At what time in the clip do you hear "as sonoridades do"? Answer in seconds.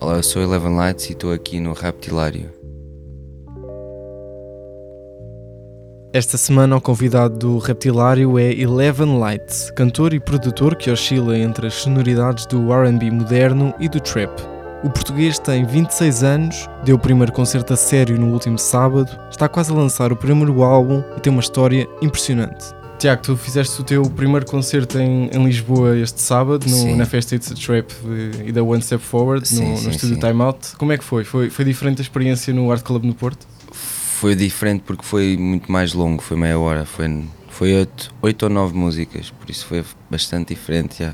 11.68-12.72